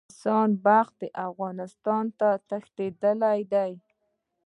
[0.09, 0.99] احسان بخت
[1.29, 3.71] افغانستان ته تښتېدلی دی.